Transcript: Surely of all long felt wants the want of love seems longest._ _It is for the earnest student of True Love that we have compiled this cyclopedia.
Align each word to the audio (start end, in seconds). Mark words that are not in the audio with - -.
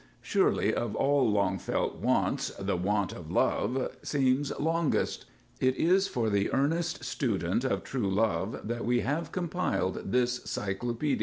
Surely 0.23 0.73
of 0.73 0.95
all 0.95 1.29
long 1.29 1.59
felt 1.59 1.97
wants 1.97 2.49
the 2.57 2.75
want 2.75 3.13
of 3.13 3.29
love 3.29 3.95
seems 4.01 4.51
longest._ 4.59 5.25
_It 5.67 5.75
is 5.75 6.07
for 6.07 6.31
the 6.31 6.51
earnest 6.51 7.03
student 7.03 7.63
of 7.63 7.83
True 7.83 8.09
Love 8.11 8.67
that 8.67 8.83
we 8.83 9.01
have 9.01 9.31
compiled 9.31 10.01
this 10.11 10.41
cyclopedia. 10.45 11.19